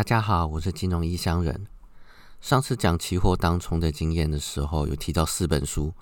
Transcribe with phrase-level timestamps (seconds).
[0.00, 1.66] 大家好，我是金融异乡人。
[2.40, 5.92] 上次讲期货当冲的经验的时候，有提到四本书，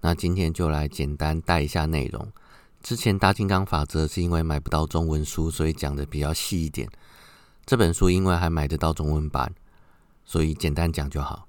[0.00, 2.30] 那今天就来简单带一下内容。
[2.84, 6.88] 之前大金刚法则是因为买不到中文书，所以讲的比较细一点。
[7.66, 9.52] 这本书因为还买得到中文版，
[10.24, 11.48] 所以简单讲就好。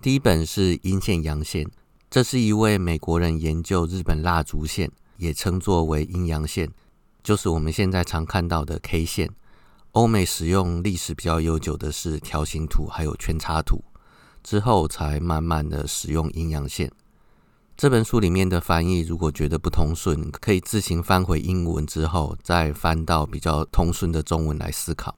[0.00, 1.70] 第一本是阴线阳线，
[2.08, 6.70] 这是一位美国人研究日本蜡烛线，也称作为阴阳线，
[7.22, 9.30] 就是我们现在常看到的 K 线。
[9.92, 13.84] 欧美使用历史比较悠久的是条形图，还有圈叉图，
[14.42, 16.90] 之后才慢慢的使用阴阳线。
[17.76, 25.14] 这本书里面的翻译，如果觉得不通顺，可以自行翻回英文之后，再翻到比较通顺的中文来思考。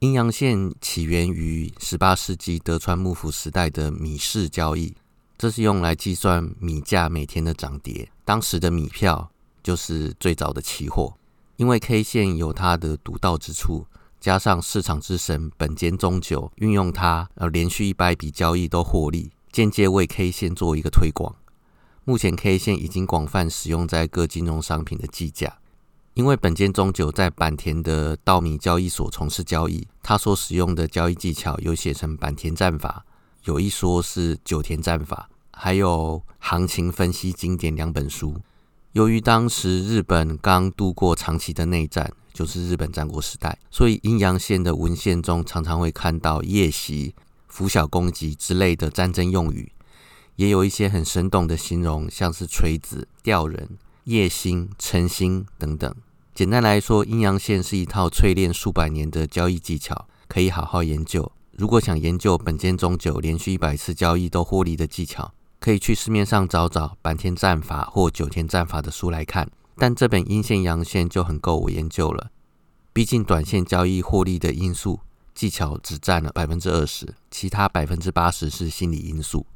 [0.00, 4.96] 阴阳线起源于十八世纪德川幕府时代的米市交易，
[5.36, 8.10] 这是用来计算米价每天的涨跌。
[8.24, 9.30] 当时的米票
[9.62, 11.14] 就是最早的期货，
[11.54, 13.86] 因为 K 线有它的独到之处。
[14.20, 21.36] 加上市场之神本间中久运用它，呃，连续一百笔交易都获利，间接为 K 线做一个推广。
[22.04, 25.58] 目前 K 线已经广泛使用在各金融商品的计价。
[26.14, 33.04] 因为本间中久在坂田的稻米交易所从事交易，他所使用的交易技巧有写成坂田战法，
[33.44, 38.40] 有一说是九田战法，还有行情分析经典两本书。
[38.94, 42.12] 由于当时日本刚度过长期的内战。
[42.38, 47.12] 就是日本战国时代，所以阴阳线的文献中常常会看到夜袭、
[47.48, 49.72] 拂晓攻击之类的战争用语，
[50.36, 53.68] 也有一些很生动的形容，像是锤子、吊人、
[54.04, 55.92] 夜星、晨星等等。
[56.32, 61.32] 简单来说，阴阳线是一套淬炼数百年的交易技巧，可以好好研究。
[61.56, 69.50] 如果想研究本间中久连续一百次交易都获利的技巧，可以去市面上找找坂田战法或九田战法的书来看。
[69.78, 72.30] 但这本阴线阳线就很够我研究了，
[72.92, 74.98] 毕竟短线交易获利的因素
[75.32, 79.46] 技巧只占了百分之二十，其他百分之八十是心理因素。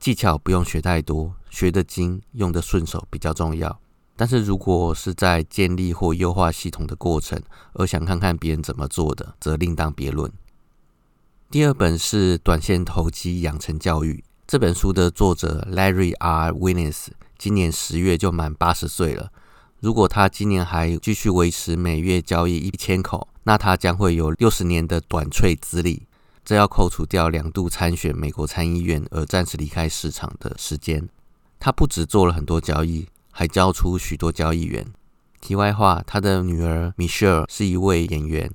[0.00, 3.80] 技巧不用学太多，学得精、用得顺手比较重要。
[4.16, 7.40] 但是如果是在建立或优化系统的过程，
[7.74, 10.28] 而想看看别人怎么做的，则另当别论。
[11.50, 16.50] 第二本是短线投机养成教育，这本书的作者 Larry R.
[16.50, 17.06] Williams
[17.38, 19.30] 今年十月就满八十岁了。
[19.80, 26.02] 如果他今年还继续维持每月交易一千口，那他将会有六十年的短脆资历。
[26.44, 31.08] 这要扣除掉两度参选美国参议院而暂时离开市场的时间。
[31.60, 34.84] 他不止做了很多交易，还教出许多交易员。
[35.40, 38.50] 题外话，他的女儿 Michelle 是一位演员，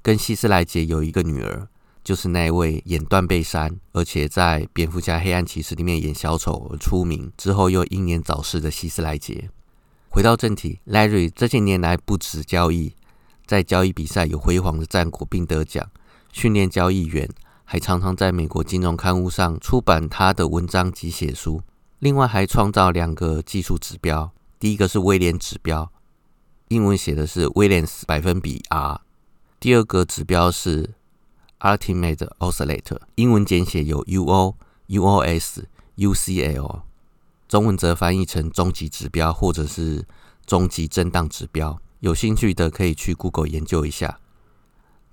[0.00, 1.68] 跟希斯莱杰有一个女儿，
[2.02, 9.50] 就是那位演断背山，而且在蝙蝠侠黑暗骑士里面演小丑而出名，之后又英年早逝的希斯莱杰。
[10.12, 12.92] 回到正题，Larry 这些年来不止交易，
[13.46, 15.90] 在交易比赛有辉煌的战果并得奖，
[16.30, 17.26] 训练交易员，
[17.64, 21.62] 还常常在美国金融刊物上出版他的文章及写书。
[21.98, 24.30] 另外还创造两个技术指标，
[24.60, 25.90] 第一个是威廉指标，
[26.68, 29.00] 英文写的是 Williams 百分比 R；
[29.58, 30.90] 第二个指标是
[31.60, 34.56] Ultimate Oscillator，英文简写有 UO、
[34.88, 35.62] UOS、
[35.96, 36.82] UCL。
[37.52, 40.02] 中文则翻译成终极指标，或者是
[40.46, 41.78] 终极震荡指标。
[42.00, 44.18] 有兴趣的可以去 Google 研究一下。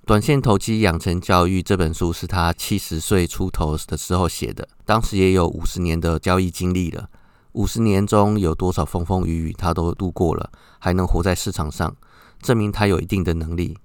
[0.08, 7.10] 《短线投机养成教育》这本书是他七十岁出头的时候写的，当时也有五十年的交易经历了。
[7.52, 11.94] 五十年中有多少风风雨雨，他都度过了，还能活在市场上，
[12.42, 13.78] 证明他有一定的能力。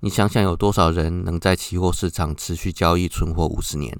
[0.00, 3.98] 你想想，有多少人能在期货市场持续交易存活五十年？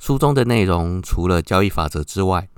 [0.00, 2.48] 书中的内容除了交易法则之外，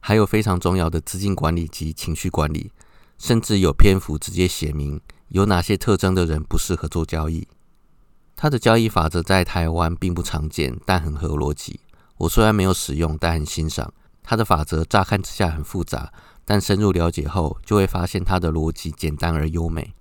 [0.00, 2.72] 还有非常重要的资金管理及情绪管理，
[3.18, 7.46] 甚至有篇幅直接写明有哪些特征的人不适合做交易。
[8.36, 11.80] 他的交易法则在台湾并不常见，但很合逻辑。
[12.18, 13.92] 我虽然没有使用，但很欣赏
[14.22, 14.84] 他的法则。
[14.84, 16.12] 乍看之下很复杂，
[16.44, 19.92] 但深入了解后，就会发现他的逻辑简单而优美。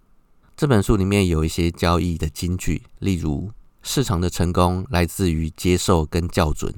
[0.56, 6.73] 这本书里面有一些交易的金句，例如市场的成功来自于接受跟校准。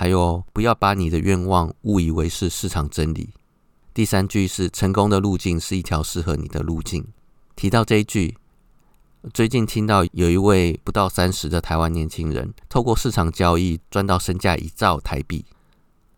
[0.00, 3.34] 还有，不要把你的愿望误以为是市场真理。
[3.92, 7.06] 第三句是成功的路径是一条适合你的路径。
[7.54, 8.34] 提到这一句，
[9.34, 15.44] 最近听到有一位不到三十的台湾年轻人，透过市场交易赚到身价一兆台币。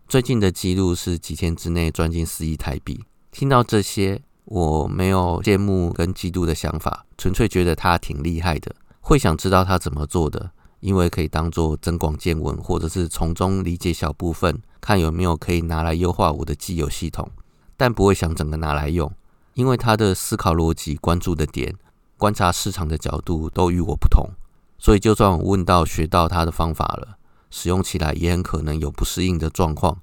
[0.06, 3.02] 最近的记录是几天之内赚进四亿台币。
[3.32, 10.52] 听到这些，我没有羡慕跟嫉妒的想法，纯粹觉得他挺厉害的，会想知道他怎么做的。
[10.82, 17.31] 因为可以当做增广见闻，或者是从中理解小部分，看有没有可以拿来优化我的既有系统，
[17.76, 19.11] 但不会想整个拿来用，
[19.55, 21.76] 因为他的思考逻辑、关注的点、
[22.19, 24.31] 观察市场的角度都与我不同，
[24.76, 27.17] 所以就算我问到学到他的方法了，
[27.49, 30.00] 使用起来也很可能有不适应的状况。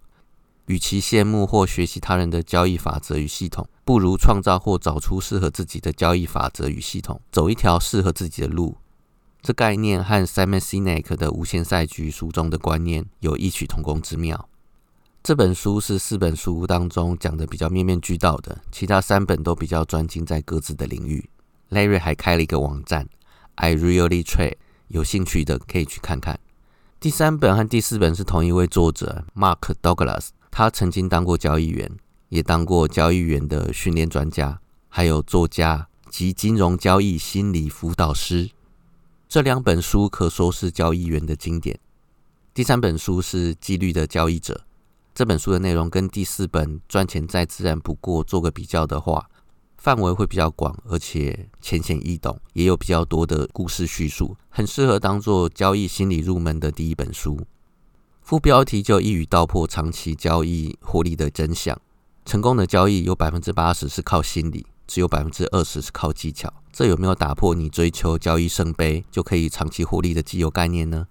[0.68, 8.78] 与其羡慕或学习他人的交易法则与系统，不如创造或找出适合自己的交易法则与系统，走一条适合自己的路。
[9.42, 14.50] 这概念和 Simon Sinek 的《无限赛局》书中的观念有异曲同工之妙。
[15.24, 21.30] 这本书是四本书当中讲的比较面面俱到的，其他三本都比较专精在各自的领域。
[21.70, 23.08] Larry 还开了一个网站
[23.56, 24.56] I Really Trade，
[24.90, 26.40] 有兴趣的可以去看看。
[27.00, 30.30] 第三本和第四本是同一位作者 Mark Douglas。
[30.52, 31.90] 他曾经当过交易员，
[32.28, 34.60] 也当过交易员的训练专家，
[34.90, 38.50] 还有作家及金融交易心理辅导师。
[39.30, 41.80] 这两本书可说是交易员的经典。
[42.52, 44.56] 第三本书是《纪律的交易者》。
[45.14, 49.30] 这本书的内容跟第四本《赚钱再自然不过》做个比较的话，
[49.78, 57.40] 范围会比较广，而且浅显易懂，也有比较多的故事叙述，很适合当做交易心理入门的第一本书。
[58.24, 61.80] 副标题就一语道破长期交易获利的真相：
[62.26, 66.52] 成功的交易有百分之八十是靠心理，只有百分之二十是靠技巧。
[66.72, 71.08] 这有没有打破你追求交易圣杯就可以长期获利的既有概念呢？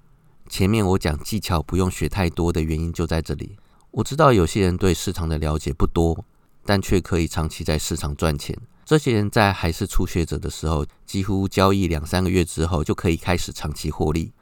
[0.49, 3.57] 前面我讲技巧不用学太多的原因就在这里。
[3.91, 6.25] 我知道有些人对市场的了解不多，
[6.65, 8.57] 但却可以长期在市场赚钱。
[8.85, 14.33] 这些人在还是初学者的时候，几乎交易两三个月之后就可以开始长期获利。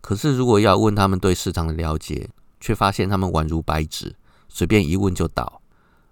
[0.00, 2.28] 可是，如果要问他们对市场的了解，
[2.60, 4.14] 却发现他们宛如白纸，
[4.48, 5.60] 随便一问就倒。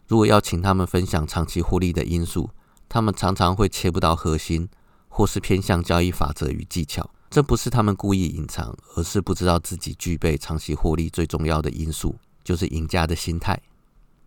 [0.08, 2.50] 如果要请他们分享长期获利的因素，
[2.92, 4.68] 他们常常会切不到核心，
[5.08, 7.08] 或是偏向交易法则与技巧。
[7.30, 13.58] 这不是他们故意隐藏，而是不知道自己具备长期获利最重要的因素，就是赢家的心态。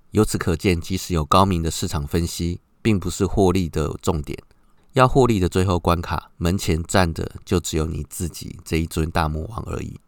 [0.10, 4.36] 由此可见，即使有高明的市场分析，并不是获利的重点。
[4.94, 10.00] 要获利的最后关卡，门前站的就只有你自己这一尊大魔王而已。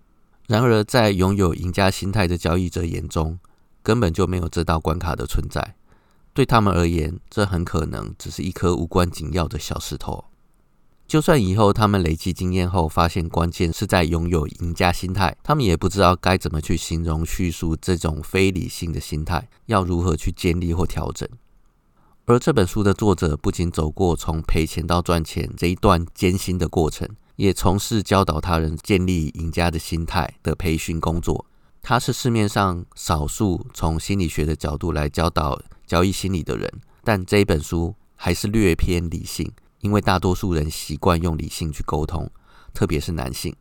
[0.47, 3.37] 然而，在拥有赢家心态的交易者眼中，
[3.83, 5.75] 根本就没有这道关卡的存在。
[6.37, 10.25] 对他们而言，这很可能只是一颗无关紧要的小石头。
[11.07, 21.27] 就算以后他们累积经验后，发现关键是在拥有赢家心态，他们也不知道该怎么去形容叙述这种非理性的心态，要如何去建立或调整。
[22.25, 31.47] 而这本书的作者不仅走过从赔钱到赚钱这一段艰辛的过程，也从事教导他人建立赢家的心态的培训工作。
[31.81, 36.71] 他是市面上少数从心理学的角度来教导交易心理的人，
[37.03, 42.29] 但这一本书还是略偏理性，因为大多数人习惯用理性去沟通，
[42.73, 43.55] 特别是男性。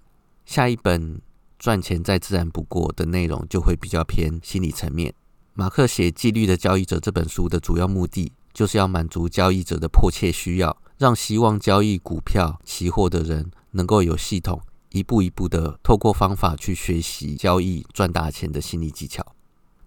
[0.45, 1.23] 下一本
[1.59, 5.15] 赚钱再自然不过的内容就会比较偏心理层面。
[5.55, 8.33] 马克写《纪律的交易者》这本书的主要目的。
[8.57, 14.59] 就是要满足交易者的迫切需要，让希望交易股票、期货的人能够有系统、
[14.93, 19.36] 一步一步的透过方法去学习交易赚大钱的心理技巧。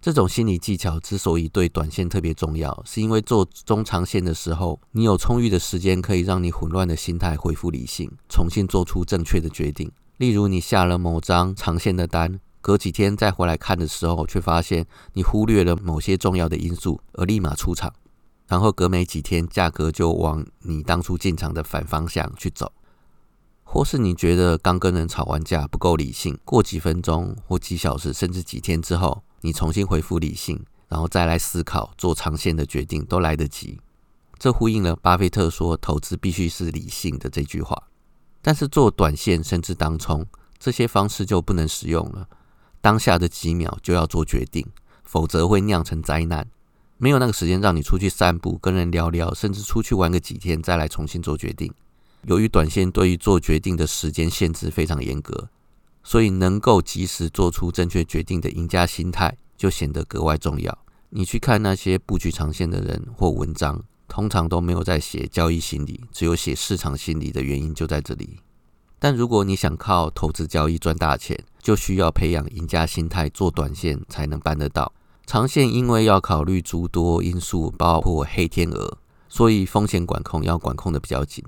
[0.00, 9.92] 这种心理技巧之所以对短线特别重要，是因为做中长线的时候，你有充裕的时间可以让你混乱的心态恢复理性，重新做出正确的决定。
[10.16, 17.92] 例如，你下了某张长线的单，隔几天再回来看的时候，却发现你忽略了某些重要的因素，而立马出场。
[18.48, 22.72] 然后隔没几天，价格就往你当初进场的反方向去走，
[23.62, 33.80] 或是你觉得刚跟人吵完架不够理性，过几分钟或几小时，甚至几天之后，你重新恢复理性，然后再来思考做长线的决定都来得及。
[34.38, 37.82] 这呼应了巴菲特说投资必须是理性的这句话。
[38.42, 40.24] 但是做短线甚至当冲
[40.58, 42.26] 这些方式就不能使用了，
[42.80, 44.66] 当下的几秒就要做决定，
[45.04, 46.46] 否则会酿成灾难。
[46.96, 51.72] 没有那个时间让你出去散步、跟人聊聊，甚至出去玩个几天，再来重新做决定。
[52.26, 55.48] 由于短线对于做决定的时间限制非常严格，
[56.10, 60.76] 所以能够及时做出正确决定的赢家心态就显得格外重要。
[61.10, 68.40] 你去看那些布局长线的人或文章，通常都没有在写交易心理，只有写市场心理的原因就在这里。
[68.98, 74.92] 但如果你想靠投资交易赚大钱，就需要培养赢家心态，做短线才能办得到。
[75.26, 78.98] 长线因为要考虑诸多因素，包括黑天鹅，
[79.28, 81.44] 所以风险管控要管控的比较紧。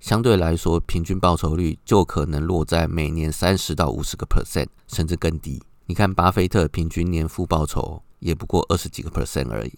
[0.00, 5.62] 相对来说，平均报酬率就可能落在每年三十到五十个 percent，甚至更低。
[5.86, 9.72] 你看，巴菲特平均年复报酬也不过二十几个 percent 而已。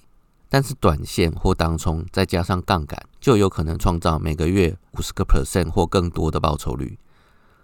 [0.48, 6.98] 但是短线或当冲再加上杠杆，就有可能创造每个月五十个 percent 或更多的报酬率。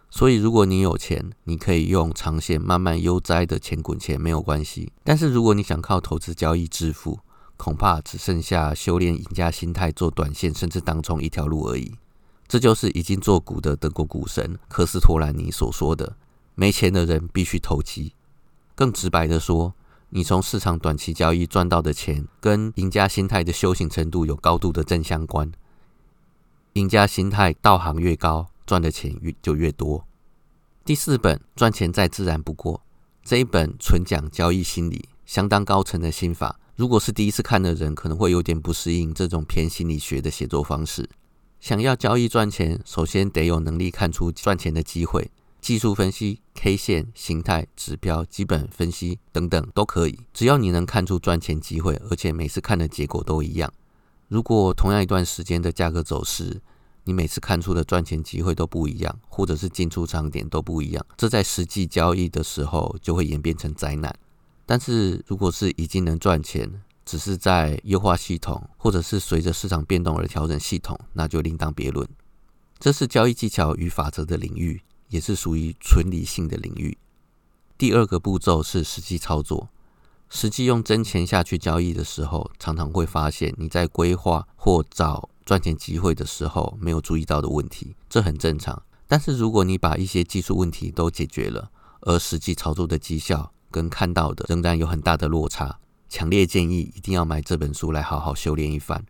[0.09, 4.93] 所以，如果你有钱，你可以用长线慢慢悠哉的钱滚钱，没有关系。
[5.03, 7.19] 但是，如果你想靠投资交易致富，
[7.57, 11.93] 恐怕只剩下修炼赢家心态、做短线甚至当冲一条路而已。
[12.49, 16.17] 这就是已经做股的德国股神科斯托兰尼所说的
[16.55, 18.15] ：“没钱的人必须投机。”
[18.77, 19.75] 更直白的说，
[20.11, 25.51] 你从市场短期交易赚到的钱，跟赢家心态的修行程度有高度的正相关。
[26.75, 30.07] 赢家心态道行越高，赚的钱越就越多。
[30.85, 32.83] 第四本赚钱再自然不过，
[33.25, 36.61] 这一本纯讲交易心理，相当高层的心法。
[36.77, 41.09] 如果是第一次看的人，可能会有点不适应这种偏心理学的写作方式。
[41.61, 45.31] 想要交易赚钱，首先得有能力看出赚钱的机会。
[45.61, 53.73] 技术分析、K 线、形态、指标、基本分析等等都可以，只要你能看出赚钱机会，而且每次看的结果都一样。
[54.29, 56.61] 如果同样一段时间的价格走势，
[57.03, 64.17] 你每次看出的赚钱机会都不一样，或者是进出场点都不一样，这在实际交易的时候就会演变成灾难。
[64.65, 72.07] 但是如果是已经能赚钱，只是在优化系统，或者是随着市场变动而调整系统，那就另当别论。
[72.79, 76.99] 这是交易技巧与法则的领域，也是属于纯理性的领域。
[77.79, 79.71] 第二个步骤是实际操作。
[80.29, 88.83] 实际用真钱下去交易的时候，常常会发现你在规划或找赚钱机会的时候没有注意到的问题，这很正常。
[89.07, 91.71] 但是如果你把一些技术问题都解决了，
[92.01, 99.05] 而实际操作的绩效跟看到的仍然有很大的落差，强烈建议一定要买这本书来好好修炼一番，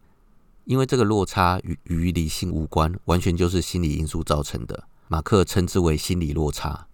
[0.65, 4.85] 因为这个落差与与理性无关，完全就是心理因素造成的。
[5.09, 6.87] 马克称之为心理落差。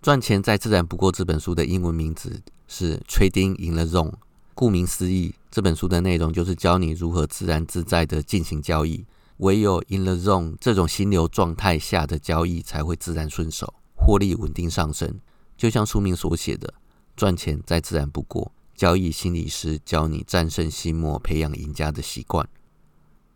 [0.00, 1.12] 赚钱再自然不过。
[1.12, 4.10] 这本书的英文名字是《Trading in the Zone》，
[4.54, 9.04] 顾名思义，这本书的内容就是教你如何自然自在的进行交易。
[9.38, 15.20] 唯有 in the zone 这种心流状态下的交易才会自然顺手，获利稳定上升。
[15.56, 16.74] 就像书名所写的，
[17.16, 18.50] 赚钱再自然不过。
[18.82, 22.48] 交易心理师教你战胜心魔，培养赢家的习惯。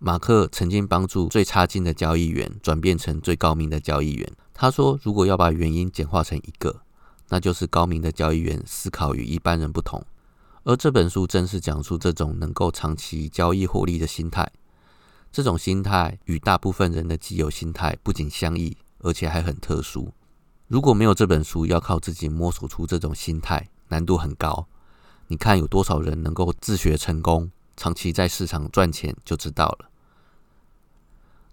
[0.00, 4.28] 马克曾经帮助最差劲的交易员转变成最高明的交易员。
[4.52, 6.80] 他说：“如果要把原因简化成一个，
[7.28, 10.04] 那就是高明的交易员思考与一般人不同。
[10.64, 14.50] 而这本书正是讲述这种能够长期交易获利的心态。
[15.30, 20.12] 这种心态与大部分人的既有心态不仅相异，而且还很特殊。
[20.66, 24.66] 如果没有这本书，要靠自己摸索出这种心态，难度很高。
[25.28, 29.90] 你看有多少人能够自学成功，长期在市场赚钱，就知道了。”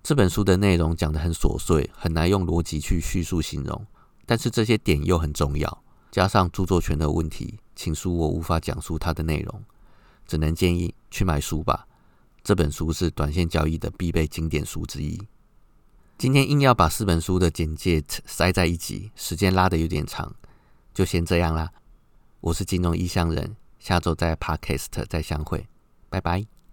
[0.03, 3.85] 这本书的内容讲得很琐碎，很难用逻辑去叙述形容，
[4.25, 5.83] 但是这些点又很重要。
[6.11, 9.63] 加上著作权的问题，请恕我无法讲述它的内容，
[10.27, 11.87] 只能建议去买书吧。
[12.43, 15.19] 这本书是短线交易的必备经典书之一。
[16.17, 20.35] 今天硬要把四本书的简介塞在一起，时间拉得有点长，
[20.93, 21.71] 就先这样啦。
[22.41, 25.67] 我是金融异乡人，下周在 Podcast 再相会，
[26.09, 26.52] 拜拜。